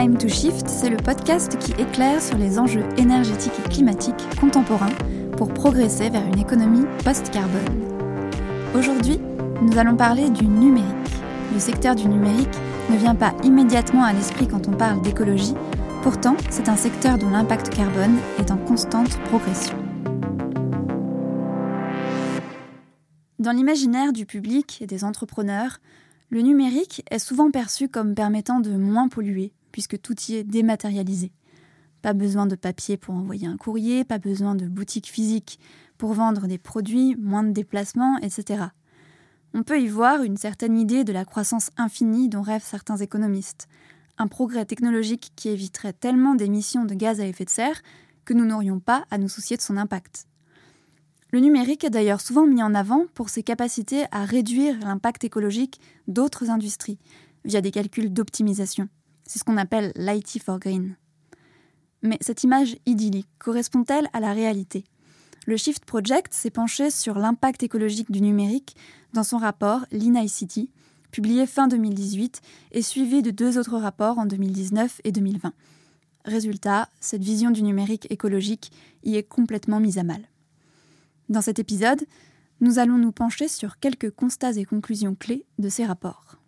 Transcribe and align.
Time 0.00 0.16
to 0.16 0.28
Shift, 0.28 0.66
c'est 0.66 0.88
le 0.88 0.96
podcast 0.96 1.58
qui 1.58 1.72
éclaire 1.72 2.22
sur 2.22 2.38
les 2.38 2.58
enjeux 2.58 2.84
énergétiques 2.96 3.52
et 3.58 3.68
climatiques 3.68 4.40
contemporains 4.40 4.94
pour 5.36 5.52
progresser 5.52 6.08
vers 6.08 6.26
une 6.26 6.38
économie 6.38 6.86
post-carbone. 7.04 8.00
Aujourd'hui, 8.74 9.20
nous 9.60 9.76
allons 9.76 9.96
parler 9.96 10.30
du 10.30 10.46
numérique. 10.46 10.86
Le 11.52 11.58
secteur 11.60 11.96
du 11.96 12.08
numérique 12.08 12.48
ne 12.88 12.96
vient 12.96 13.14
pas 13.14 13.34
immédiatement 13.44 14.02
à 14.02 14.14
l'esprit 14.14 14.48
quand 14.48 14.68
on 14.68 14.72
parle 14.72 15.02
d'écologie, 15.02 15.52
pourtant 16.02 16.34
c'est 16.48 16.70
un 16.70 16.76
secteur 16.76 17.18
dont 17.18 17.28
l'impact 17.28 17.68
carbone 17.68 18.16
est 18.38 18.50
en 18.50 18.56
constante 18.56 19.18
progression. 19.24 19.76
Dans 23.38 23.52
l'imaginaire 23.52 24.14
du 24.14 24.24
public 24.24 24.78
et 24.80 24.86
des 24.86 25.04
entrepreneurs, 25.04 25.76
le 26.30 26.40
numérique 26.40 27.04
est 27.10 27.18
souvent 27.18 27.50
perçu 27.50 27.88
comme 27.88 28.14
permettant 28.14 28.60
de 28.60 28.70
moins 28.70 29.08
polluer, 29.08 29.52
puisque 29.72 30.00
tout 30.00 30.16
y 30.28 30.34
est 30.34 30.44
dématérialisé. 30.44 31.32
Pas 32.02 32.12
besoin 32.12 32.46
de 32.46 32.56
papier 32.56 32.96
pour 32.96 33.14
envoyer 33.14 33.46
un 33.46 33.56
courrier, 33.56 34.04
pas 34.04 34.18
besoin 34.18 34.54
de 34.54 34.66
boutique 34.66 35.08
physique 35.08 35.60
pour 35.98 36.14
vendre 36.14 36.46
des 36.46 36.58
produits, 36.58 37.14
moins 37.16 37.42
de 37.42 37.52
déplacements, 37.52 38.16
etc. 38.18 38.64
On 39.52 39.62
peut 39.62 39.80
y 39.80 39.88
voir 39.88 40.22
une 40.22 40.36
certaine 40.36 40.78
idée 40.78 41.04
de 41.04 41.12
la 41.12 41.24
croissance 41.24 41.70
infinie 41.76 42.28
dont 42.28 42.40
rêvent 42.40 42.64
certains 42.64 42.96
économistes. 42.96 43.68
Un 44.16 44.28
progrès 44.28 44.64
technologique 44.64 45.32
qui 45.36 45.48
éviterait 45.48 45.92
tellement 45.92 46.34
d'émissions 46.34 46.84
de 46.84 46.94
gaz 46.94 47.20
à 47.20 47.26
effet 47.26 47.44
de 47.44 47.50
serre 47.50 47.82
que 48.24 48.32
nous 48.32 48.44
n'aurions 48.44 48.80
pas 48.80 49.04
à 49.10 49.18
nous 49.18 49.28
soucier 49.28 49.56
de 49.56 49.62
son 49.62 49.76
impact. 49.76 50.26
Le 51.32 51.40
numérique 51.40 51.84
est 51.84 51.90
d'ailleurs 51.90 52.20
souvent 52.20 52.46
mis 52.46 52.62
en 52.62 52.74
avant 52.74 53.06
pour 53.14 53.28
ses 53.28 53.42
capacités 53.42 54.04
à 54.10 54.24
réduire 54.24 54.78
l'impact 54.80 55.24
écologique 55.24 55.80
d'autres 56.08 56.50
industries 56.50 56.98
via 57.44 57.60
des 57.60 57.70
calculs 57.70 58.12
d'optimisation. 58.12 58.88
C'est 59.30 59.38
ce 59.38 59.44
qu'on 59.44 59.58
appelle 59.58 59.92
l'IT 59.94 60.42
for 60.42 60.58
Green. 60.58 60.96
Mais 62.02 62.18
cette 62.20 62.42
image 62.42 62.76
idyllique 62.84 63.28
correspond-elle 63.38 64.08
à 64.12 64.18
la 64.18 64.32
réalité? 64.32 64.82
Le 65.46 65.56
Shift 65.56 65.84
Project 65.84 66.34
s'est 66.34 66.50
penché 66.50 66.90
sur 66.90 67.16
l'impact 67.16 67.62
écologique 67.62 68.10
du 68.10 68.22
numérique 68.22 68.74
dans 69.12 69.22
son 69.22 69.38
rapport 69.38 69.86
City, 70.26 70.72
publié 71.12 71.46
fin 71.46 71.68
2018 71.68 72.40
et 72.72 72.82
suivi 72.82 73.22
de 73.22 73.30
deux 73.30 73.56
autres 73.56 73.78
rapports 73.78 74.18
en 74.18 74.26
2019 74.26 75.00
et 75.04 75.12
2020. 75.12 75.52
Résultat, 76.24 76.88
cette 76.98 77.22
vision 77.22 77.52
du 77.52 77.62
numérique 77.62 78.08
écologique 78.10 78.72
y 79.04 79.14
est 79.14 79.22
complètement 79.22 79.78
mise 79.78 79.98
à 79.98 80.02
mal. 80.02 80.28
Dans 81.28 81.40
cet 81.40 81.60
épisode, 81.60 82.04
nous 82.60 82.80
allons 82.80 82.98
nous 82.98 83.12
pencher 83.12 83.46
sur 83.46 83.78
quelques 83.78 84.10
constats 84.10 84.56
et 84.56 84.64
conclusions 84.64 85.14
clés 85.14 85.46
de 85.60 85.68
ces 85.68 85.84
rapports. 85.84 86.39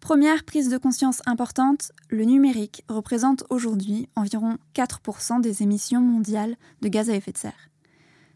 Première 0.00 0.44
prise 0.44 0.70
de 0.70 0.78
conscience 0.78 1.20
importante, 1.26 1.92
le 2.08 2.24
numérique 2.24 2.84
représente 2.88 3.44
aujourd'hui 3.50 4.08
environ 4.16 4.56
4% 4.74 5.42
des 5.42 5.62
émissions 5.62 6.00
mondiales 6.00 6.56
de 6.80 6.88
gaz 6.88 7.10
à 7.10 7.14
effet 7.14 7.32
de 7.32 7.38
serre. 7.38 7.68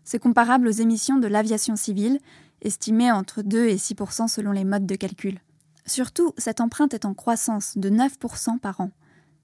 C'est 0.05 0.19
comparable 0.19 0.69
aux 0.69 0.73
émissions 0.73 1.17
de 1.17 1.27
l'aviation 1.27 1.75
civile, 1.75 2.21
estimées 2.61 3.11
entre 3.11 3.43
2 3.43 3.69
et 3.69 3.77
6% 3.77 4.29
selon 4.29 4.53
les 4.53 4.65
modes 4.65 4.87
de 4.87 4.95
calcul. 4.95 5.41
Surtout, 5.87 6.33
cette 6.37 6.61
empreinte 6.61 6.93
est 6.93 7.07
en 7.07 7.15
croissance 7.15 7.79
de 7.79 7.89
9% 7.89 8.59
par 8.59 8.81
an. 8.81 8.91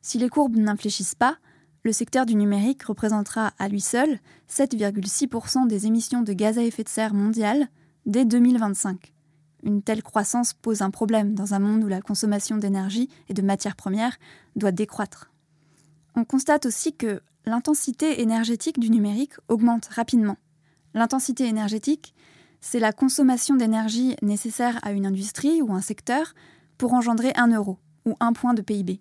Si 0.02 0.18
les 0.18 0.28
courbes 0.28 0.56
n'infléchissent 0.56 1.14
pas, 1.14 1.38
le 1.82 1.92
secteur 1.92 2.26
du 2.26 2.34
numérique 2.34 2.82
représentera 2.82 3.54
à 3.58 3.68
lui 3.68 3.80
seul 3.80 4.18
7,6% 4.50 5.66
des 5.66 5.86
émissions 5.86 6.20
de 6.20 6.34
gaz 6.34 6.58
à 6.58 6.62
effet 6.62 6.84
de 6.84 6.90
serre 6.90 7.14
mondiales 7.14 7.68
dès 8.04 8.26
2025. 8.26 9.14
Une 9.62 9.82
telle 9.82 10.02
croissance 10.02 10.54
pose 10.54 10.82
un 10.82 10.90
problème 10.90 11.34
dans 11.34 11.54
un 11.54 11.58
monde 11.58 11.84
où 11.84 11.88
la 11.88 12.00
consommation 12.00 12.56
d'énergie 12.56 13.08
et 13.28 13.34
de 13.34 13.42
matières 13.42 13.76
premières 13.76 14.18
doit 14.56 14.72
décroître. 14.72 15.30
On 16.16 16.24
constate 16.24 16.66
aussi 16.66 16.94
que 16.94 17.20
l'intensité 17.46 18.20
énergétique 18.22 18.78
du 18.78 18.90
numérique 18.90 19.34
augmente 19.48 19.86
rapidement. 19.86 20.36
L'intensité 20.94 21.46
énergétique, 21.46 22.14
c'est 22.60 22.80
la 22.80 22.92
consommation 22.92 23.54
d'énergie 23.54 24.16
nécessaire 24.22 24.78
à 24.82 24.92
une 24.92 25.06
industrie 25.06 25.62
ou 25.62 25.72
un 25.72 25.80
secteur 25.80 26.34
pour 26.78 26.94
engendrer 26.94 27.32
un 27.36 27.48
euro 27.48 27.78
ou 28.06 28.16
un 28.20 28.32
point 28.32 28.54
de 28.54 28.62
PIB. 28.62 29.00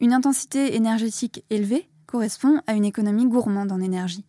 Une 0.00 0.12
intensité 0.12 0.76
énergétique 0.76 1.44
élevée 1.50 1.88
correspond 2.06 2.60
à 2.66 2.74
une 2.74 2.84
économie 2.84 3.26
gourmande 3.26 3.72
en 3.72 3.80
énergie. 3.80 4.24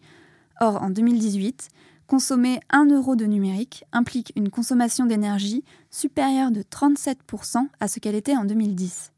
Or, 0.59 0.81
en 0.81 0.89
2018, 0.89 1.69
consommer 2.07 2.59
1 2.69 2.85
euro 2.85 3.16
de 3.16 3.25
numérique 3.25 3.84
implique 3.91 4.34
une 4.35 4.50
consommation 4.50 5.06
d'énergie 5.06 5.63
supérieure 5.91 6.51
de 6.51 6.63
37% 6.63 7.68
à 7.79 7.88
ce 7.88 8.00
qu'elle 8.00 8.16
était 8.16 8.35
en 8.35 8.45
2010. 8.45 9.12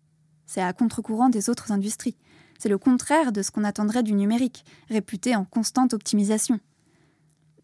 C'est 0.45 0.61
à 0.61 0.73
contre-courant 0.73 1.29
des 1.29 1.49
autres 1.49 1.71
industries. 1.71 2.17
C'est 2.57 2.69
le 2.69 2.77
contraire 2.77 3.31
de 3.31 3.41
ce 3.41 3.51
qu'on 3.51 3.63
attendrait 3.63 4.03
du 4.03 4.13
numérique, 4.13 4.65
réputé 4.89 5.35
en 5.35 5.45
constante 5.45 5.93
optimisation. 5.93 6.59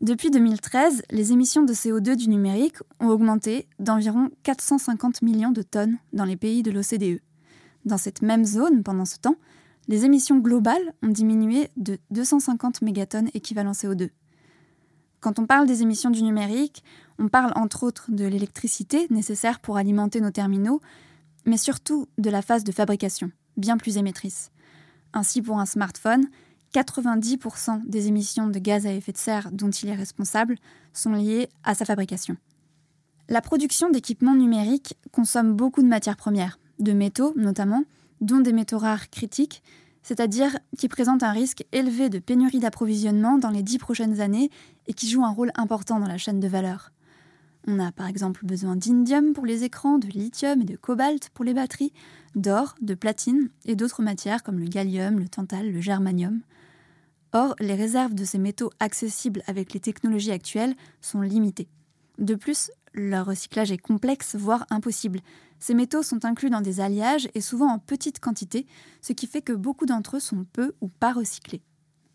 Depuis 0.01 0.29
2013, 0.29 1.01
les 1.09 1.31
émissions 1.31 1.63
de 1.63 1.73
CO2 1.73 2.15
du 2.15 2.29
numérique 2.29 2.77
ont 2.99 3.07
augmenté 3.07 3.67
d'environ 3.79 4.29
450 4.43 5.21
millions 5.21 5.51
de 5.51 5.63
tonnes 5.63 5.97
dans 6.13 6.25
les 6.25 6.37
pays 6.37 6.63
de 6.63 6.71
l'OCDE. 6.71 7.21
Dans 7.85 7.97
cette 7.97 8.21
même 8.21 8.45
zone, 8.45 8.83
pendant 8.83 9.05
ce 9.05 9.17
temps, 9.17 9.37
les 9.87 10.05
émissions 10.05 10.37
globales 10.37 10.93
ont 11.01 11.09
diminué 11.09 11.69
de 11.77 11.97
250 12.11 12.81
mégatonnes 12.81 13.29
équivalent 13.33 13.71
CO2. 13.71 14.09
Quand 15.25 15.39
on 15.39 15.47
parle 15.47 15.65
des 15.65 15.81
émissions 15.81 16.11
du 16.11 16.21
numérique, 16.21 16.83
on 17.17 17.29
parle 17.29 17.51
entre 17.55 17.81
autres 17.81 18.05
de 18.09 18.25
l'électricité 18.25 19.07
nécessaire 19.09 19.59
pour 19.59 19.75
alimenter 19.75 20.21
nos 20.21 20.29
terminaux, 20.29 20.81
mais 21.47 21.57
surtout 21.57 22.05
de 22.19 22.29
la 22.29 22.43
phase 22.43 22.63
de 22.63 22.71
fabrication, 22.71 23.31
bien 23.57 23.77
plus 23.77 23.97
émettrice. 23.97 24.51
Ainsi, 25.13 25.41
pour 25.41 25.57
un 25.57 25.65
smartphone, 25.65 26.27
90% 26.75 27.87
des 27.87 28.07
émissions 28.07 28.49
de 28.49 28.59
gaz 28.59 28.85
à 28.85 28.93
effet 28.93 29.13
de 29.13 29.17
serre 29.17 29.49
dont 29.51 29.71
il 29.71 29.89
est 29.89 29.95
responsable 29.95 30.57
sont 30.93 31.13
liées 31.13 31.49
à 31.63 31.73
sa 31.73 31.85
fabrication. 31.85 32.37
La 33.27 33.41
production 33.41 33.89
d'équipements 33.89 34.35
numériques 34.35 34.93
consomme 35.11 35.55
beaucoup 35.55 35.81
de 35.81 35.87
matières 35.87 36.17
premières, 36.17 36.59
de 36.77 36.93
métaux 36.93 37.33
notamment, 37.35 37.83
dont 38.21 38.41
des 38.41 38.53
métaux 38.53 38.77
rares 38.77 39.09
critiques, 39.09 39.63
c'est-à-dire 40.03 40.55
qui 40.77 40.87
présentent 40.87 41.23
un 41.23 41.31
risque 41.31 41.65
élevé 41.71 42.09
de 42.09 42.19
pénurie 42.19 42.59
d'approvisionnement 42.59 43.39
dans 43.39 43.49
les 43.49 43.63
dix 43.63 43.79
prochaines 43.79 44.21
années 44.21 44.51
et 44.87 44.93
qui 44.93 45.09
jouent 45.09 45.25
un 45.25 45.31
rôle 45.31 45.51
important 45.55 45.99
dans 45.99 46.07
la 46.07 46.17
chaîne 46.17 46.39
de 46.39 46.47
valeur. 46.47 46.91
On 47.67 47.79
a 47.79 47.91
par 47.91 48.07
exemple 48.07 48.45
besoin 48.45 48.75
d'indium 48.75 49.33
pour 49.33 49.45
les 49.45 49.63
écrans, 49.63 49.97
de 49.97 50.07
lithium 50.07 50.61
et 50.61 50.65
de 50.65 50.75
cobalt 50.75 51.29
pour 51.29 51.43
les 51.43 51.53
batteries, 51.53 51.93
d'or, 52.35 52.75
de 52.81 52.93
platine 52.93 53.49
et 53.65 53.75
d'autres 53.75 54.03
matières 54.03 54.43
comme 54.43 54.59
le 54.59 54.67
gallium, 54.67 55.19
le 55.19 55.27
tantal, 55.27 55.71
le 55.71 55.81
germanium. 55.81 56.41
Or, 57.33 57.55
les 57.59 57.73
réserves 57.73 58.13
de 58.13 58.23
ces 58.23 58.37
métaux 58.37 58.69
accessibles 58.79 59.41
avec 59.47 59.73
les 59.73 59.79
technologies 59.79 60.31
actuelles 60.31 60.75
sont 61.01 61.21
limitées. 61.21 61.67
De 62.17 62.35
plus, 62.35 62.71
leur 62.93 63.25
recyclage 63.25 63.71
est 63.71 63.77
complexe, 63.77 64.35
voire 64.35 64.65
impossible. 64.69 65.19
Ces 65.59 65.73
métaux 65.73 66.03
sont 66.03 66.23
inclus 66.23 66.49
dans 66.49 66.61
des 66.61 66.79
alliages 66.79 67.27
et 67.33 67.41
souvent 67.41 67.67
en 67.67 67.79
petite 67.79 68.19
quantité, 68.19 68.67
ce 69.01 69.11
qui 69.11 69.27
fait 69.27 69.41
que 69.41 69.53
beaucoup 69.53 69.85
d'entre 69.85 70.17
eux 70.17 70.21
sont 70.21 70.45
peu 70.53 70.73
ou 70.81 70.87
pas 70.87 71.11
recyclés. 71.11 71.61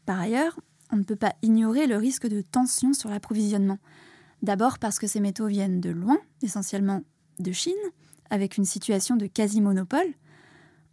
Par 0.06 0.19
ailleurs, 0.19 0.58
on 0.92 0.96
ne 0.96 1.02
peut 1.02 1.16
pas 1.16 1.34
ignorer 1.42 1.86
le 1.86 1.96
risque 1.96 2.26
de 2.26 2.40
tension 2.40 2.92
sur 2.92 3.10
l'approvisionnement. 3.10 3.78
D'abord 4.42 4.78
parce 4.78 4.98
que 4.98 5.06
ces 5.06 5.20
métaux 5.20 5.46
viennent 5.46 5.80
de 5.80 5.90
loin, 5.90 6.18
essentiellement 6.42 7.02
de 7.38 7.52
Chine, 7.52 7.74
avec 8.30 8.56
une 8.56 8.64
situation 8.64 9.16
de 9.16 9.26
quasi-monopole. 9.26 10.14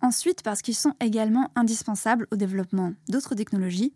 Ensuite 0.01 0.43
parce 0.43 0.61
qu'ils 0.61 0.75
sont 0.75 0.93
également 0.99 1.51
indispensables 1.55 2.27
au 2.31 2.35
développement 2.35 2.93
d'autres 3.09 3.35
technologies, 3.35 3.93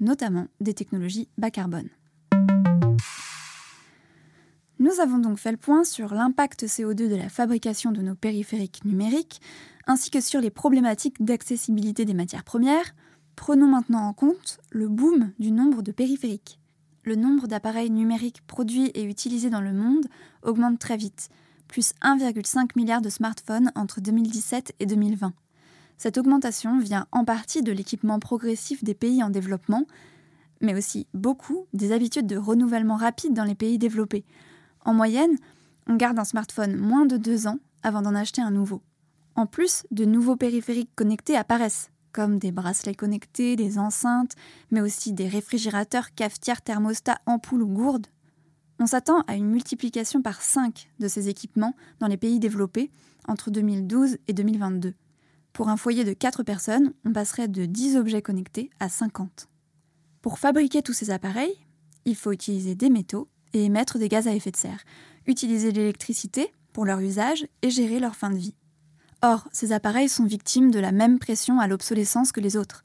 notamment 0.00 0.46
des 0.60 0.74
technologies 0.74 1.28
bas 1.36 1.50
carbone. 1.50 1.88
Nous 4.78 5.00
avons 5.00 5.18
donc 5.18 5.38
fait 5.38 5.52
le 5.52 5.58
point 5.58 5.84
sur 5.84 6.12
l'impact 6.12 6.64
CO2 6.64 7.08
de 7.08 7.14
la 7.14 7.28
fabrication 7.28 7.92
de 7.92 8.02
nos 8.02 8.16
périphériques 8.16 8.84
numériques, 8.84 9.40
ainsi 9.86 10.10
que 10.10 10.20
sur 10.20 10.40
les 10.40 10.50
problématiques 10.50 11.22
d'accessibilité 11.22 12.04
des 12.04 12.14
matières 12.14 12.42
premières. 12.42 12.94
Prenons 13.36 13.66
maintenant 13.66 14.06
en 14.06 14.12
compte 14.12 14.58
le 14.70 14.88
boom 14.88 15.32
du 15.38 15.50
nombre 15.50 15.82
de 15.82 15.92
périphériques. 15.92 16.58
Le 17.04 17.16
nombre 17.16 17.48
d'appareils 17.48 17.90
numériques 17.90 18.46
produits 18.46 18.90
et 18.94 19.02
utilisés 19.02 19.50
dans 19.50 19.60
le 19.60 19.72
monde 19.72 20.06
augmente 20.42 20.78
très 20.78 20.96
vite, 20.96 21.28
plus 21.66 21.92
1,5 22.02 22.70
milliard 22.76 23.00
de 23.00 23.10
smartphones 23.10 23.72
entre 23.74 24.00
2017 24.00 24.74
et 24.78 24.86
2020. 24.86 25.32
Cette 25.98 26.18
augmentation 26.18 26.78
vient 26.78 27.06
en 27.12 27.24
partie 27.24 27.62
de 27.62 27.72
l'équipement 27.72 28.18
progressif 28.18 28.84
des 28.84 28.94
pays 28.94 29.22
en 29.22 29.30
développement, 29.30 29.86
mais 30.60 30.76
aussi 30.76 31.06
beaucoup 31.12 31.66
des 31.72 31.92
habitudes 31.92 32.26
de 32.26 32.36
renouvellement 32.36 32.96
rapide 32.96 33.34
dans 33.34 33.44
les 33.44 33.56
pays 33.56 33.78
développés, 33.78 34.24
en 34.84 34.94
moyenne, 34.94 35.36
on 35.86 35.94
garde 35.94 36.18
un 36.18 36.24
smartphone 36.24 36.76
moins 36.76 37.06
de 37.06 37.16
deux 37.16 37.46
ans 37.46 37.58
avant 37.82 38.02
d'en 38.02 38.14
acheter 38.14 38.42
un 38.42 38.50
nouveau. 38.50 38.82
En 39.34 39.46
plus, 39.46 39.84
de 39.90 40.04
nouveaux 40.04 40.36
périphériques 40.36 40.94
connectés 40.94 41.36
apparaissent, 41.36 41.90
comme 42.12 42.38
des 42.38 42.52
bracelets 42.52 42.94
connectés, 42.94 43.56
des 43.56 43.78
enceintes, 43.78 44.34
mais 44.70 44.80
aussi 44.80 45.12
des 45.12 45.28
réfrigérateurs, 45.28 46.14
cafetières, 46.14 46.62
thermostats, 46.62 47.20
ampoules 47.26 47.62
ou 47.62 47.68
gourdes. 47.68 48.06
On 48.78 48.86
s'attend 48.86 49.20
à 49.26 49.36
une 49.36 49.50
multiplication 49.50 50.22
par 50.22 50.42
5 50.42 50.90
de 50.98 51.08
ces 51.08 51.28
équipements 51.28 51.74
dans 52.00 52.08
les 52.08 52.16
pays 52.16 52.40
développés 52.40 52.90
entre 53.28 53.50
2012 53.50 54.18
et 54.26 54.32
2022. 54.32 54.94
Pour 55.52 55.68
un 55.68 55.76
foyer 55.76 56.04
de 56.04 56.12
4 56.12 56.42
personnes, 56.42 56.92
on 57.04 57.12
passerait 57.12 57.48
de 57.48 57.66
10 57.66 57.96
objets 57.96 58.22
connectés 58.22 58.70
à 58.80 58.88
50. 58.88 59.48
Pour 60.22 60.38
fabriquer 60.38 60.82
tous 60.82 60.94
ces 60.94 61.10
appareils, 61.10 61.54
il 62.04 62.16
faut 62.16 62.32
utiliser 62.32 62.74
des 62.74 62.90
métaux 62.90 63.28
et 63.52 63.64
émettre 63.64 63.98
des 63.98 64.08
gaz 64.08 64.26
à 64.26 64.34
effet 64.34 64.50
de 64.50 64.56
serre, 64.56 64.82
utiliser 65.26 65.72
l'électricité 65.72 66.52
pour 66.72 66.84
leur 66.84 67.00
usage 67.00 67.46
et 67.60 67.70
gérer 67.70 68.00
leur 68.00 68.16
fin 68.16 68.30
de 68.30 68.38
vie. 68.38 68.54
Or, 69.22 69.48
ces 69.52 69.72
appareils 69.72 70.08
sont 70.08 70.24
victimes 70.24 70.72
de 70.72 70.80
la 70.80 70.90
même 70.90 71.20
pression 71.20 71.60
à 71.60 71.68
l'obsolescence 71.68 72.32
que 72.32 72.40
les 72.40 72.56
autres. 72.56 72.82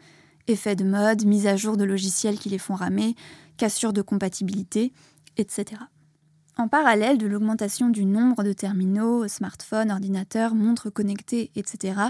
Effets 0.47 0.75
de 0.75 0.83
mode, 0.83 1.25
mise 1.25 1.47
à 1.47 1.55
jour 1.55 1.77
de 1.77 1.83
logiciels 1.83 2.37
qui 2.37 2.49
les 2.49 2.59
font 2.59 2.75
ramer, 2.75 3.15
cassure 3.57 3.91
de 3.91 4.03
compatibilité, 4.03 4.93
etc. 5.37 5.81
En 6.55 6.67
parallèle 6.67 7.17
de 7.17 7.25
l'augmentation 7.25 7.89
du 7.89 8.05
nombre 8.05 8.43
de 8.43 8.53
terminaux, 8.53 9.27
smartphones, 9.27 9.91
ordinateurs, 9.91 10.53
montres 10.53 10.93
connectées, 10.93 11.51
etc., 11.55 12.01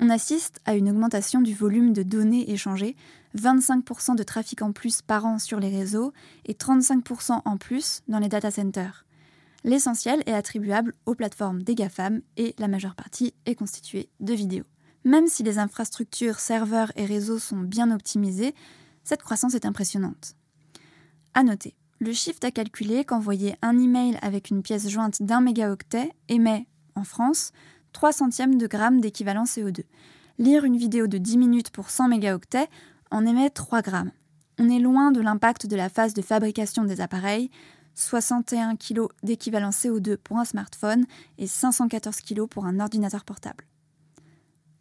on 0.00 0.08
assiste 0.08 0.60
à 0.64 0.74
une 0.74 0.88
augmentation 0.88 1.42
du 1.42 1.54
volume 1.54 1.92
de 1.92 2.02
données 2.02 2.50
échangées, 2.50 2.96
25% 3.36 4.16
de 4.16 4.22
trafic 4.22 4.62
en 4.62 4.72
plus 4.72 5.02
par 5.02 5.26
an 5.26 5.38
sur 5.38 5.60
les 5.60 5.68
réseaux 5.68 6.14
et 6.46 6.54
35% 6.54 7.42
en 7.44 7.56
plus 7.58 8.00
dans 8.08 8.18
les 8.18 8.28
data 8.28 8.50
centers. 8.50 9.04
L'essentiel 9.62 10.22
est 10.26 10.32
attribuable 10.32 10.94
aux 11.06 11.14
plateformes 11.14 11.62
des 11.62 11.74
GAFAM 11.74 12.22
et 12.36 12.54
la 12.58 12.68
majeure 12.68 12.94
partie 12.94 13.34
est 13.44 13.54
constituée 13.54 14.08
de 14.20 14.32
vidéos. 14.32 14.64
Même 15.04 15.26
si 15.26 15.42
les 15.42 15.58
infrastructures, 15.58 16.40
serveurs 16.40 16.92
et 16.96 17.04
réseaux 17.04 17.38
sont 17.38 17.60
bien 17.60 17.90
optimisés, 17.90 18.54
cette 19.04 19.22
croissance 19.22 19.54
est 19.54 19.66
impressionnante. 19.66 20.34
À 21.34 21.42
noter, 21.42 21.74
le 22.00 22.12
shift 22.12 22.44
a 22.44 22.50
calculé 22.50 23.04
qu'envoyer 23.04 23.54
un 23.60 23.78
email 23.78 24.18
avec 24.22 24.50
une 24.50 24.62
pièce 24.62 24.88
jointe 24.88 25.22
d'un 25.22 25.40
mégaoctet 25.40 26.10
émet, 26.28 26.66
en 26.94 27.04
France, 27.04 27.52
3 27.92 28.12
centièmes 28.12 28.56
de 28.56 28.66
gramme 28.66 29.00
d'équivalent 29.00 29.44
CO2. 29.44 29.84
Lire 30.38 30.64
une 30.64 30.76
vidéo 30.76 31.06
de 31.06 31.18
10 31.18 31.36
minutes 31.36 31.70
pour 31.70 31.90
100 31.90 32.08
mégaoctets 32.08 32.68
en 33.10 33.26
émet 33.26 33.50
3 33.50 33.82
grammes. 33.82 34.12
On 34.58 34.68
est 34.68 34.78
loin 34.78 35.12
de 35.12 35.20
l'impact 35.20 35.66
de 35.66 35.76
la 35.76 35.88
phase 35.88 36.14
de 36.14 36.22
fabrication 36.22 36.84
des 36.84 37.00
appareils, 37.00 37.50
61 37.94 38.76
kg 38.76 39.08
d'équivalent 39.22 39.70
CO2 39.70 40.16
pour 40.16 40.38
un 40.38 40.44
smartphone 40.44 41.06
et 41.38 41.46
514 41.46 42.20
kg 42.20 42.46
pour 42.46 42.66
un 42.66 42.80
ordinateur 42.80 43.24
portable. 43.24 43.64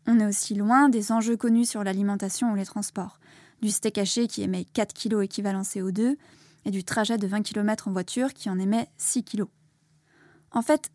On 0.07 0.19
est 0.19 0.25
aussi 0.25 0.55
loin 0.55 0.89
des 0.89 1.11
enjeux 1.11 1.37
connus 1.37 1.65
sur 1.65 1.83
l'alimentation 1.83 2.51
ou 2.51 2.55
les 2.55 2.65
transports, 2.65 3.19
du 3.61 3.69
steak 3.69 3.97
haché 3.97 4.27
qui 4.27 4.41
émet 4.41 4.65
4 4.65 4.93
kg 4.93 5.23
équivalent 5.23 5.61
CO2 5.61 6.17
et 6.65 6.71
du 6.71 6.83
trajet 6.83 7.17
de 7.17 7.27
20 7.27 7.41
km 7.43 7.87
en 7.87 7.91
voiture 7.91 8.33
qui 8.33 8.49
en 8.49 8.59
émet 8.59 8.87
6 8.97 9.23
kg. 9.23 9.43
En 10.51 10.61
fait, 10.61 10.89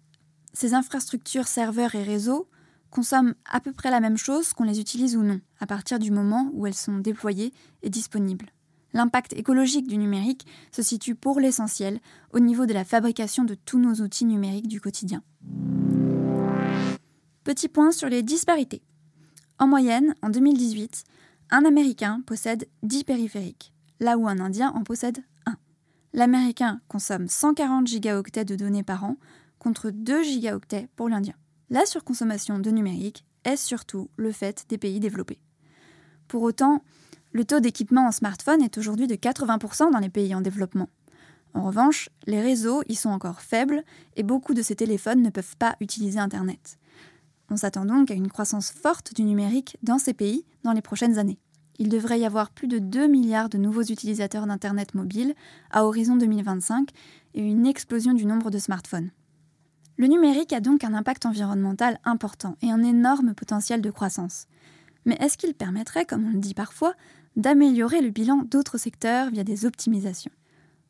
ces 0.53 0.75
infrastructures 0.75 1.49
serveurs 1.49 1.95
et 1.95 2.03
réseaux 2.03 2.49
consomment 2.91 3.35
à 3.45 3.61
peu 3.61 3.73
près 3.73 3.91
la 3.91 4.01
même 4.01 4.17
chose 4.17 4.53
qu'on 4.53 4.65
les 4.65 4.81
utilise 4.81 5.17
ou 5.17 5.23
non, 5.23 5.41
à 5.59 5.67
partir 5.67 5.99
du 5.99 6.11
moment 6.11 6.51
où 6.53 6.67
elles 6.67 6.75
sont 6.75 6.99
déployées 6.99 7.53
et 7.83 7.91
disponibles. 7.91 8.54
L'impact 8.95 9.33
écologique 9.33 9.89
du 9.89 9.99
numérique 9.99 10.47
se 10.71 10.81
situe 10.81 11.17
pour 11.17 11.41
l'essentiel 11.41 12.01
au 12.33 12.39
niveau 12.39 12.65
de 12.65 12.73
la 12.73 12.85
fabrication 12.85 13.43
de 13.43 13.55
tous 13.55 13.81
nos 13.81 13.95
outils 13.95 14.25
numériques 14.25 14.69
du 14.69 14.81
quotidien. 14.81 15.23
Petit 17.43 17.69
point 17.69 17.91
sur 17.91 18.09
les 18.09 18.23
disparités. 18.23 18.83
En 19.59 19.67
moyenne, 19.67 20.15
en 20.23 20.31
2018, 20.31 21.05
un 21.51 21.65
Américain 21.65 22.23
possède 22.25 22.69
10 22.85 23.05
périphériques, 23.05 23.73
là 23.99 24.17
où 24.17 24.29
un 24.29 24.39
Indien 24.39 24.71
en 24.71 24.85
possède 24.85 25.19
1. 25.47 25.57
L'Américain 26.13 26.81
consomme 26.87 27.29
140 27.29 27.89
gigaoctets 27.89 28.45
de 28.45 28.55
données 28.55 28.85
par 28.85 29.05
an 29.05 29.17
contre 29.59 29.91
2 29.91 30.23
gigaoctets 30.23 30.89
pour 30.95 31.09
l'Indien. 31.09 31.35
La 31.69 31.85
surconsommation 31.85 32.61
de 32.61 32.71
numérique 32.71 33.25
est 33.45 33.57
surtout 33.57 34.09
le 34.17 34.31
fait 34.31 34.65
des 34.69 34.79
pays 34.79 35.01
développés. 35.01 35.41
Pour 36.29 36.43
autant, 36.43 36.83
le 37.35 37.45
taux 37.45 37.59
d'équipement 37.59 38.07
en 38.07 38.13
smartphone 38.13 38.63
est 38.63 38.79
aujourd'hui 38.79 39.09
de 39.09 39.17
80% 39.17 39.91
dans 39.91 39.99
les 39.99 40.09
pays 40.09 40.35
en 40.37 40.41
développement. 40.41 40.89
En 41.53 41.63
revanche, 41.63 42.09
les 42.27 42.41
réseaux 42.41 42.83
y 42.89 42.95
sont 42.95 43.11
encore 43.11 43.41
faibles 43.41 43.83
et 44.17 44.23
beaucoup 44.23 44.55
de 44.55 44.63
ces 44.63 44.77
téléphones 44.77 45.21
ne 45.21 45.31
peuvent 45.31 45.57
pas 45.57 45.75
utiliser 45.81 46.21
Internet. 46.21 46.79
On 47.51 47.57
s'attend 47.57 47.87
donc 47.87 48.13
à 48.13 48.15
une 48.15 48.29
croissance 48.29 48.71
forte 48.71 49.15
du 49.15 49.25
numérique 49.25 49.77
dans 49.83 49.99
ces 49.99 50.15
pays 50.15 50.47
dans 50.63 50.73
les 50.73 50.81
prochaines 50.81 51.19
années. 51.19 51.41
Il 51.81 51.89
devrait 51.89 52.21
y 52.21 52.25
avoir 52.25 52.51
plus 52.51 52.69
de 52.69 52.79
2 52.79 53.09
milliards 53.09 53.49
de 53.49 53.59
nouveaux 53.59 53.83
utilisateurs 53.83 54.47
d'Internet 54.47 54.95
mobile 54.95 55.35
à 55.73 55.85
horizon 55.85 56.15
2025 56.15 56.91
et 57.35 57.41
une 57.41 57.67
explosion 57.67 58.13
du 58.13 58.27
nombre 58.27 58.53
de 58.53 58.59
smartphones. 58.59 59.11
Le 59.97 60.07
numérique 60.07 60.53
a 60.53 60.61
donc 60.61 60.85
un 60.85 60.95
impact 60.95 61.27
environnemental 61.27 61.99
important 62.05 62.57
et 62.63 62.71
un 62.71 62.85
énorme 62.85 63.35
potentiel 63.35 63.81
de 63.83 63.91
croissance. 63.91 64.47
Mais 65.05 65.17
est-ce 65.21 65.37
qu'il 65.37 65.55
permettrait, 65.55 66.07
comme 66.07 66.27
on 66.27 66.33
le 66.33 66.39
dit 66.39 66.55
parfois, 66.55 66.95
d'améliorer 67.37 68.01
le 68.01 68.11
bilan 68.11 68.43
d'autres 68.43 68.79
secteurs 68.79 69.31
via 69.31 69.45
des 69.45 69.67
optimisations 69.67 70.33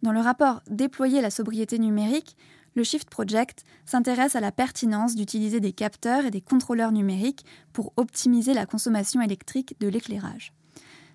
Dans 0.02 0.12
le 0.12 0.20
rapport 0.20 0.62
Déployer 0.68 1.20
la 1.20 1.30
sobriété 1.30 1.78
numérique, 1.78 2.36
le 2.74 2.84
Shift 2.84 3.08
Project 3.08 3.64
s'intéresse 3.86 4.36
à 4.36 4.40
la 4.40 4.52
pertinence 4.52 5.14
d'utiliser 5.14 5.60
des 5.60 5.72
capteurs 5.72 6.26
et 6.26 6.30
des 6.30 6.40
contrôleurs 6.40 6.92
numériques 6.92 7.44
pour 7.72 7.92
optimiser 7.96 8.52
la 8.52 8.66
consommation 8.66 9.20
électrique 9.20 9.76
de 9.80 9.88
l'éclairage. 9.88 10.52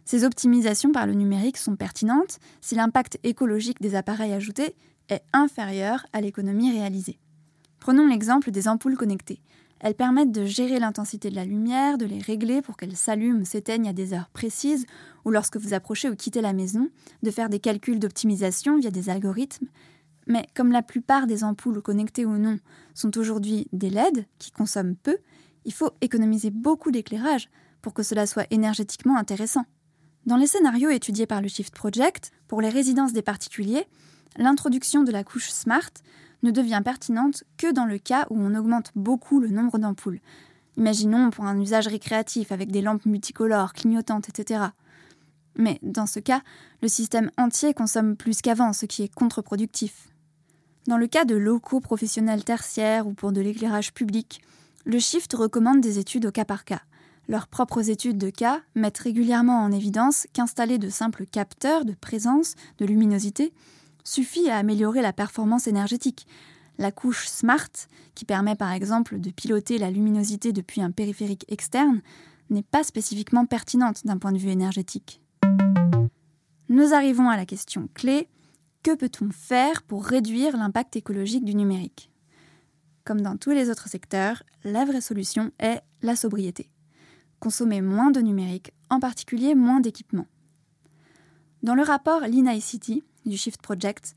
Ces 0.06 0.24
optimisations 0.24 0.92
par 0.92 1.06
le 1.06 1.14
numérique 1.14 1.58
sont 1.58 1.76
pertinentes 1.76 2.40
si 2.62 2.76
l'impact 2.76 3.20
écologique 3.24 3.82
des 3.82 3.96
appareils 3.96 4.34
ajoutés 4.34 4.76
est 5.10 5.22
inférieur 5.34 6.06
à 6.14 6.22
l'économie 6.22 6.72
réalisée. 6.72 7.20
Prenons 7.80 8.08
l'exemple 8.08 8.52
des 8.52 8.68
ampoules 8.68 8.98
connectées. 8.98 9.42
Elles 9.80 9.96
permettent 9.96 10.32
de 10.32 10.46
gérer 10.46 10.80
l'intensité 10.80 11.30
de 11.30 11.36
la 11.36 11.46
lumière, 11.46 11.98
de 11.98 12.06
les 12.06 12.20
régler 12.20 12.62
pour 12.62 12.76
qu'elles 12.76 12.98
s'allument 12.98 13.46
s'éteignent 13.46 13.88
à 13.88 13.94
des 13.94 14.14
heures 14.14 14.30
précises, 14.30 14.86
ou 15.26 15.32
lorsque 15.32 15.58
vous 15.58 15.74
approchez 15.74 16.10
ou 16.10 16.16
quittez 16.16 16.42
la 16.42 16.54
maison, 16.54 16.90
de 17.24 17.32
faire 17.32 17.50
des 17.50 17.60
calculs 17.60 18.00
d'optimisation 18.00 18.78
via 18.78 18.92
des 18.92 19.10
algorithmes. 19.10 19.68
Mais 20.28 20.48
comme 20.54 20.72
la 20.72 20.84
plupart 20.84 21.28
des 21.28 21.44
ampoules 21.44 21.82
connectées 21.82 22.26
ou 22.26 22.38
non 22.38 22.60
sont 22.94 23.18
aujourd'hui 23.18 23.68
des 23.72 23.90
LED 23.90 24.26
qui 24.38 24.52
consomment 24.52 24.96
peu, 24.96 25.18
il 25.66 25.74
faut 25.74 25.92
économiser 26.02 26.52
beaucoup 26.52 26.92
d'éclairage 26.92 27.50
pour 27.82 27.94
que 27.94 28.04
cela 28.04 28.28
soit 28.28 28.48
énergétiquement 28.52 29.18
intéressant. 29.18 29.66
Dans 30.26 30.38
les 30.38 30.48
scénarios 30.48 30.90
étudiés 30.90 31.26
par 31.26 31.42
le 31.42 31.48
Shift 31.48 31.74
Project, 31.74 32.32
pour 32.48 32.62
les 32.62 32.70
résidences 32.70 33.14
des 33.14 33.22
particuliers, 33.22 33.88
l'introduction 34.38 35.04
de 35.04 35.12
la 35.12 35.24
couche 35.24 35.50
Smart 35.50 35.90
ne 36.44 36.52
devient 36.52 36.82
pertinente 36.84 37.44
que 37.58 37.72
dans 37.72 37.86
le 37.86 37.98
cas 37.98 38.26
où 38.30 38.40
on 38.40 38.56
augmente 38.56 38.92
beaucoup 38.96 39.40
le 39.40 39.50
nombre 39.50 39.78
d'ampoules. 39.78 40.20
Imaginons 40.78 41.30
pour 41.30 41.46
un 41.46 41.60
usage 41.60 41.88
récréatif 41.88 42.52
avec 42.52 42.72
des 42.72 42.82
lampes 42.82 43.06
multicolores, 43.06 43.74
clignotantes, 43.74 44.30
etc. 44.30 44.66
Mais 45.56 45.80
dans 45.84 46.06
ce 46.06 46.20
cas, 46.20 46.42
le 46.82 46.88
système 46.88 47.32
entier 47.38 47.74
consomme 47.74 48.16
plus 48.16 48.42
qu'avant, 48.42 48.72
ce 48.72 48.86
qui 48.86 49.04
est 49.04 49.14
contre-productif. 49.14 50.08
Dans 50.88 50.98
le 50.98 51.08
cas 51.08 51.26
de 51.26 51.36
locaux 51.36 51.82
professionnels 51.82 52.46
tertiaires 52.46 53.08
ou 53.08 53.14
pour 53.14 53.32
de 53.32 53.42
l'éclairage 53.42 53.94
public, 53.94 54.42
le 54.86 55.00
Shift 55.00 55.34
recommande 55.34 55.82
des 55.82 56.00
études 56.00 56.26
au 56.26 56.32
cas 56.32 56.46
par 56.46 56.64
cas. 56.64 56.82
Leurs 57.28 57.48
propres 57.48 57.90
études 57.90 58.18
de 58.18 58.30
cas 58.30 58.62
mettent 58.74 58.98
régulièrement 58.98 59.62
en 59.62 59.72
évidence 59.72 60.26
qu'installer 60.34 60.78
de 60.80 60.90
simples 60.90 61.26
capteurs 61.26 61.86
de 61.86 61.94
présence, 61.94 62.56
de 62.80 62.86
luminosité, 62.86 63.54
suffit 64.10 64.50
à 64.50 64.58
améliorer 64.58 65.02
la 65.02 65.14
performance 65.14 65.68
énergétique. 65.68 66.26
La 66.80 66.92
couche 66.92 67.28
Smart, 67.28 67.70
qui 68.16 68.26
permet 68.26 68.56
par 68.56 68.72
exemple 68.72 69.20
de 69.20 69.30
piloter 69.30 69.78
la 69.78 69.92
luminosité 69.92 70.52
depuis 70.52 70.82
un 70.82 70.92
périphérique 70.92 71.46
externe, 71.48 72.02
n'est 72.50 72.64
pas 72.64 72.84
spécifiquement 72.84 73.46
pertinente 73.46 74.06
d'un 74.06 74.18
point 74.18 74.32
de 74.32 74.40
vue 74.40 74.50
énergétique. 74.50 75.22
Nous 76.70 76.94
arrivons 76.94 77.30
à 77.30 77.38
la 77.38 77.46
question 77.46 77.88
clé, 77.94 78.28
que 78.82 78.96
peut-on 78.96 79.30
faire 79.32 79.84
pour 79.84 80.06
réduire 80.06 80.58
l'impact 80.58 80.96
écologique 80.96 81.46
du 81.46 81.54
numérique? 81.54 82.10
Comme 83.04 83.22
dans 83.22 83.38
tous 83.38 83.52
les 83.52 83.70
autres 83.70 83.90
secteurs, 83.90 84.42
la 84.64 84.86
vraie 84.86 85.02
solution 85.02 85.52
est 85.60 85.82
la 86.02 86.16
sobriété. 86.16 86.72
Consommer 87.40 87.82
moins 87.82 88.10
de 88.10 88.22
numérique, 88.22 88.74
en 88.90 89.00
particulier 89.00 89.54
moins 89.54 89.82
d'équipements. 89.82 90.28
Dans 91.62 91.76
le 91.76 91.84
rapport 91.84 92.22
Lina 92.22 92.60
City, 92.60 93.04
du 93.26 93.38
Shift 93.38 93.62
Project, 93.62 94.16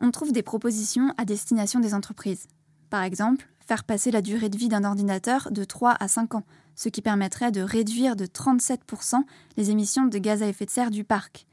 on 0.00 0.10
trouve 0.10 0.32
des 0.32 0.42
propositions 0.42 1.14
à 1.16 1.24
destination 1.24 1.80
des 1.80 1.94
entreprises. 1.94 2.46
Par 2.90 3.02
exemple, 3.02 3.48
faire 3.66 3.84
passer 3.84 4.10
la 4.10 4.22
durée 4.22 4.48
de 4.48 4.58
vie 4.58 4.68
d'un 4.68 4.84
ordinateur 4.84 5.48
de 5.50 5.64
3 5.64 5.96
à 5.98 6.08
5 6.08 6.34
ans, 6.34 6.44
ce 6.74 6.88
qui 6.88 7.02
permettrait 7.02 7.52
de 7.52 7.60
réduire 7.60 8.16
de 8.16 8.26
37% 8.26 9.22
les 9.56 9.70
émissions 9.70 10.06
de 10.06 10.18
gaz 10.18 10.42
à 10.42 10.48
effet 10.48 10.66
de 10.66 10.70
serre 10.70 10.90
du 10.90 11.04
parc. 11.04 11.46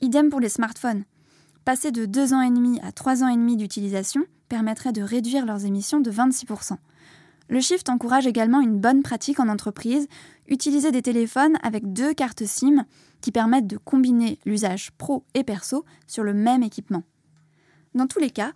Idem 0.00 0.30
pour 0.30 0.40
les 0.40 0.48
smartphones. 0.48 1.04
Passer 1.64 1.90
de 1.90 2.06
2 2.06 2.34
ans 2.34 2.42
et 2.42 2.50
demi 2.50 2.78
à 2.80 2.92
3 2.92 3.24
ans 3.24 3.28
et 3.28 3.36
demi 3.36 3.56
d'utilisation 3.56 4.24
permettrait 4.48 4.92
de 4.92 5.02
réduire 5.02 5.44
leurs 5.44 5.64
émissions 5.64 6.00
de 6.00 6.10
26%. 6.10 6.76
Le 7.48 7.60
Shift 7.60 7.88
encourage 7.88 8.26
également 8.26 8.60
une 8.60 8.78
bonne 8.78 9.02
pratique 9.02 9.40
en 9.40 9.48
entreprise, 9.48 10.06
utiliser 10.48 10.92
des 10.92 11.02
téléphones 11.02 11.56
avec 11.62 11.92
deux 11.92 12.12
cartes 12.12 12.44
SIM 12.44 12.84
qui 13.20 13.32
permettent 13.32 13.66
de 13.66 13.78
combiner 13.78 14.38
l'usage 14.44 14.90
pro 14.92 15.24
et 15.34 15.44
perso 15.44 15.84
sur 16.06 16.24
le 16.24 16.34
même 16.34 16.62
équipement. 16.62 17.02
Dans 17.94 18.06
tous 18.06 18.18
les 18.18 18.30
cas, 18.30 18.52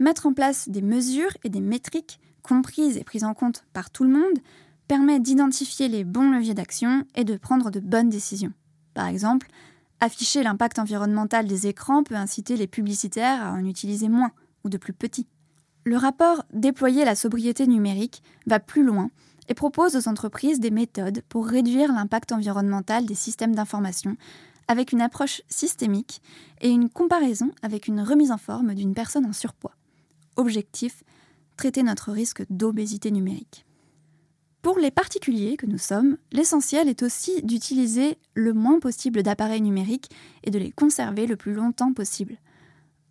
mettre 0.00 0.26
en 0.26 0.32
place 0.32 0.68
des 0.68 0.82
mesures 0.82 1.32
et 1.44 1.48
des 1.48 1.60
métriques 1.60 2.18
comprises 2.42 2.96
et 2.96 3.04
prises 3.04 3.24
en 3.24 3.34
compte 3.34 3.64
par 3.72 3.90
tout 3.90 4.02
le 4.02 4.10
monde 4.10 4.38
permet 4.88 5.20
d'identifier 5.20 5.88
les 5.88 6.02
bons 6.02 6.30
leviers 6.30 6.54
d'action 6.54 7.04
et 7.14 7.24
de 7.24 7.36
prendre 7.36 7.70
de 7.70 7.78
bonnes 7.78 8.10
décisions. 8.10 8.52
Par 8.94 9.06
exemple, 9.06 9.46
afficher 10.00 10.42
l'impact 10.42 10.80
environnemental 10.80 11.46
des 11.46 11.68
écrans 11.68 12.02
peut 12.02 12.16
inciter 12.16 12.56
les 12.56 12.66
publicitaires 12.66 13.42
à 13.42 13.52
en 13.52 13.64
utiliser 13.64 14.08
moins 14.08 14.32
ou 14.64 14.68
de 14.68 14.76
plus 14.76 14.92
petits. 14.92 15.28
Le 15.84 15.96
rapport 15.96 16.44
Déployer 16.52 17.04
la 17.04 17.16
sobriété 17.16 17.66
numérique 17.66 18.22
va 18.46 18.60
plus 18.60 18.84
loin 18.84 19.10
et 19.48 19.54
propose 19.54 19.96
aux 19.96 20.08
entreprises 20.08 20.60
des 20.60 20.70
méthodes 20.70 21.22
pour 21.28 21.46
réduire 21.46 21.92
l'impact 21.92 22.30
environnemental 22.30 23.04
des 23.04 23.16
systèmes 23.16 23.54
d'information 23.54 24.16
avec 24.68 24.92
une 24.92 25.00
approche 25.00 25.42
systémique 25.48 26.22
et 26.60 26.70
une 26.70 26.88
comparaison 26.88 27.50
avec 27.62 27.88
une 27.88 28.00
remise 28.00 28.30
en 28.30 28.38
forme 28.38 28.74
d'une 28.74 28.94
personne 28.94 29.26
en 29.26 29.32
surpoids. 29.32 29.74
Objectif, 30.36 31.02
traiter 31.56 31.82
notre 31.82 32.12
risque 32.12 32.44
d'obésité 32.48 33.10
numérique. 33.10 33.66
Pour 34.62 34.78
les 34.78 34.92
particuliers 34.92 35.56
que 35.56 35.66
nous 35.66 35.78
sommes, 35.78 36.16
l'essentiel 36.30 36.88
est 36.88 37.02
aussi 37.02 37.42
d'utiliser 37.42 38.18
le 38.34 38.52
moins 38.52 38.78
possible 38.78 39.24
d'appareils 39.24 39.60
numériques 39.60 40.10
et 40.44 40.52
de 40.52 40.58
les 40.60 40.70
conserver 40.70 41.26
le 41.26 41.34
plus 41.36 41.52
longtemps 41.52 41.92
possible. 41.92 42.38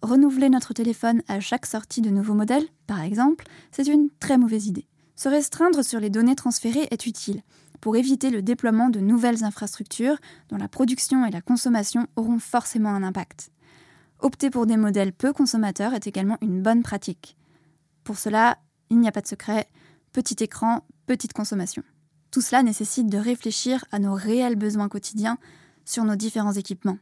Renouveler 0.02 0.50
notre 0.50 0.74
téléphone 0.74 1.22
à 1.28 1.40
chaque 1.40 1.68
sortie 1.68 2.02
de 2.02 2.10
nouveaux 2.10 2.34
modèles, 2.34 2.68
par 2.88 3.02
exemple, 3.02 3.46
c'est 3.72 3.88
une 3.88 4.10
très 4.20 4.40
mauvaise 4.40 4.66
idée. 4.66 4.88
Se 5.16 5.30
restreindre 5.30 5.84
sur 5.84 6.00
les 6.00 6.10
données 6.10 6.36
transférées 6.36 6.88
est 6.90 7.06
utile 7.06 7.44
pour 7.82 7.96
éviter 7.96 8.32
le 8.32 8.42
déploiement 8.42 8.90
de 8.90 9.00
nouvelles 9.00 9.44
infrastructures 9.44 10.18
dont 10.50 10.58
la 10.58 10.68
production 10.68 11.24
et 11.26 11.32
la 11.32 11.42
consommation 11.42 12.08
auront 12.16 12.40
forcément 12.40 12.90
un 12.90 13.04
impact. 13.04 13.52
Opter 14.20 14.50
pour 14.50 14.66
des 14.66 14.78
modèles 14.78 15.14
peu 15.14 15.34
consommateurs 15.34 15.94
est 15.94 16.08
également 16.08 16.38
une 16.42 16.64
bonne 16.64 16.82
pratique. 16.82 17.38
Pour 18.04 18.18
cela, 18.18 18.58
il 18.90 19.00
n'y 19.00 19.08
a 19.08 19.12
pas 19.12 19.22
de 19.22 19.28
secret, 19.28 19.68
petit 20.14 20.44
écran, 20.44 20.84
petite 21.06 21.34
consommation. 21.34 21.84
Tout 22.32 22.42
cela 22.42 22.64
nécessite 22.64 23.08
de 23.08 23.18
réfléchir 23.20 23.86
à 23.92 24.00
nos 24.00 24.16
réels 24.16 24.56
besoins 24.56 24.90
quotidiens 24.90 25.38
sur 25.86 26.04
nos 26.06 26.16
différents 26.16 26.54
équipements. 26.54 26.98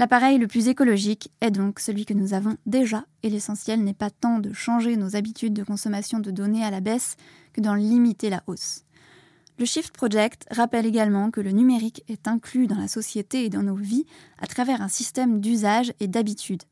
L'appareil 0.00 0.38
le 0.38 0.46
plus 0.46 0.68
écologique 0.68 1.30
est 1.42 1.50
donc 1.50 1.78
celui 1.78 2.06
que 2.06 2.14
nous 2.14 2.32
avons 2.32 2.56
déjà, 2.64 3.04
et 3.22 3.28
l'essentiel 3.28 3.84
n'est 3.84 3.92
pas 3.92 4.08
tant 4.08 4.38
de 4.38 4.50
changer 4.50 4.96
nos 4.96 5.14
habitudes 5.14 5.52
de 5.52 5.62
consommation 5.62 6.20
de 6.20 6.30
données 6.30 6.64
à 6.64 6.70
la 6.70 6.80
baisse 6.80 7.18
que 7.52 7.60
d'en 7.60 7.74
limiter 7.74 8.30
la 8.30 8.42
hausse. 8.46 8.86
Le 9.58 9.66
Shift 9.66 9.92
Project 9.94 10.46
rappelle 10.50 10.86
également 10.86 11.30
que 11.30 11.42
le 11.42 11.50
numérique 11.50 12.02
est 12.08 12.28
inclus 12.28 12.66
dans 12.66 12.78
la 12.78 12.88
société 12.88 13.44
et 13.44 13.50
dans 13.50 13.62
nos 13.62 13.74
vies 13.74 14.06
à 14.38 14.46
travers 14.46 14.80
un 14.80 14.88
système 14.88 15.38
d'usage 15.38 15.92
et 16.00 16.08
d'habitude. 16.08 16.62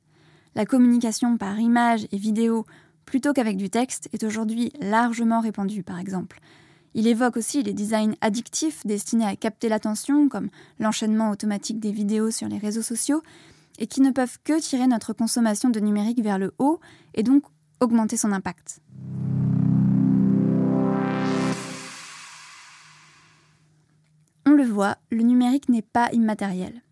La 0.55 0.65
communication 0.65 1.37
par 1.37 1.61
image 1.61 2.09
et 2.11 2.17
vidéo 2.17 2.65
plutôt 3.05 3.35
qu'avec 3.35 3.59
du 3.59 3.69
texte 3.69 4.09
est 4.15 4.25
aujourd'hui 4.25 4.73
largement 4.81 5.43
répandu, 5.43 5.83
par 5.83 5.99
exemple. 5.99 6.41
Il 6.95 7.07
évoque 7.07 7.37
aussi 7.37 7.63
les 7.63 7.73
designs 7.73 8.15
addictifs 8.21 8.87
destinés 8.87 9.27
à 9.27 9.37
capter 9.37 9.69
l'attention, 9.69 10.29
comme 10.29 10.49
l'enchaînement 10.79 11.31
automatique 11.31 11.81
des 11.81 11.93
vidéos 11.93 12.31
sur 12.31 12.49
les 12.49 12.59
réseaux 12.59 12.83
sociaux, 12.83 13.23
et 13.79 13.87
qui 13.87 14.01
ne 14.01 14.11
peuvent 14.11 14.39
que 14.45 14.61
tirer 14.61 14.87
notre 14.87 15.13
consommation 15.13 15.71
de 15.71 15.81
numérique 15.81 16.23
vers 16.23 16.39
le 16.39 16.53
haut 16.59 16.81
et 17.15 17.23
donc 17.23 17.45
augmenter 17.81 18.17
son 18.17 18.33
impact. 18.33 18.81
On 24.47 24.53
le 24.53 24.65
voit, 24.65 24.97
le 25.11 25.23
numérique 25.23 25.69
n'est 25.69 25.83
pas 25.83 26.11
immatériel. 26.13 26.83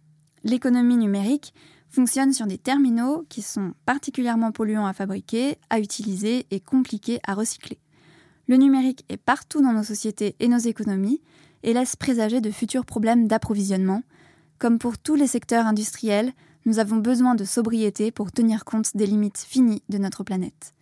L'économie 0.44 0.96
numérique 0.96 1.54
fonctionne 1.88 2.32
sur 2.32 2.46
des 2.46 2.58
terminaux 2.58 3.24
qui 3.28 3.42
sont 3.42 3.72
particulièrement 3.86 4.52
polluants 4.52 4.86
à 4.86 4.92
fabriquer, 4.92 5.56
à 5.70 5.80
utiliser 5.80 6.46
et 6.50 6.60
compliqués 6.60 7.18
à 7.26 7.34
recycler. 7.34 7.78
Le 8.48 8.56
numérique 8.56 9.04
est 9.08 9.16
partout 9.16 9.60
dans 9.60 9.72
nos 9.72 9.82
sociétés 9.82 10.36
et 10.38 10.46
nos 10.46 10.58
économies 10.58 11.20
et 11.64 11.72
laisse 11.72 11.96
présager 11.96 12.40
de 12.40 12.50
futurs 12.52 12.84
problèmes 12.84 13.26
d'approvisionnement. 13.26 14.02
Comme 14.58 14.78
pour 14.78 14.98
tous 14.98 15.16
les 15.16 15.26
secteurs 15.26 15.66
industriels, 15.66 16.32
nous 16.64 16.78
avons 16.78 16.96
besoin 16.96 17.34
de 17.34 17.44
sobriété 17.44 18.12
pour 18.12 18.30
tenir 18.30 18.64
compte 18.64 18.96
des 18.96 19.06
limites 19.06 19.38
finies 19.38 19.82
de 19.88 19.98
notre 19.98 20.22
planète. 20.22 20.74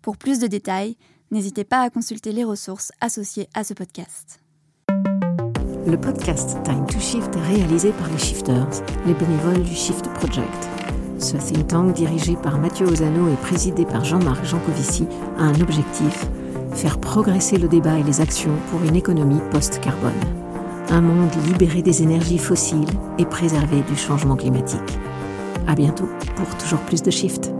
Pour 0.00 0.16
plus 0.16 0.38
de 0.38 0.46
détails, 0.46 0.96
n'hésitez 1.32 1.64
pas 1.64 1.80
à 1.80 1.90
consulter 1.90 2.30
les 2.30 2.44
ressources 2.44 2.92
associées 3.00 3.48
à 3.52 3.64
ce 3.64 3.74
podcast. 3.74 4.40
Le 5.86 5.96
podcast 5.96 6.56
Time 6.64 6.86
to 6.86 7.00
Shift 7.00 7.34
est 7.34 7.46
réalisé 7.46 7.90
par 7.92 8.08
les 8.10 8.18
Shifters, 8.18 8.82
les 9.06 9.14
bénévoles 9.14 9.62
du 9.62 9.74
Shift 9.74 10.04
Project. 10.14 10.68
Ce 11.18 11.36
think 11.36 11.66
tank 11.66 11.94
dirigé 11.94 12.36
par 12.36 12.58
Mathieu 12.58 12.86
Ozano 12.86 13.28
et 13.28 13.36
présidé 13.36 13.84
par 13.84 14.04
Jean-Marc 14.04 14.44
Jancovici 14.44 15.06
a 15.36 15.42
un 15.42 15.60
objectif 15.60 16.26
faire 16.78 17.00
progresser 17.00 17.58
le 17.58 17.66
débat 17.66 17.98
et 17.98 18.04
les 18.04 18.20
actions 18.20 18.54
pour 18.70 18.80
une 18.84 18.94
économie 18.94 19.40
post-carbone. 19.50 20.12
Un 20.90 21.00
monde 21.00 21.32
libéré 21.48 21.82
des 21.82 22.02
énergies 22.02 22.38
fossiles 22.38 22.86
et 23.18 23.26
préservé 23.26 23.82
du 23.82 23.96
changement 23.96 24.36
climatique. 24.36 24.98
À 25.66 25.74
bientôt 25.74 26.08
pour 26.36 26.46
toujours 26.56 26.80
plus 26.80 27.02
de 27.02 27.10
Shift. 27.10 27.57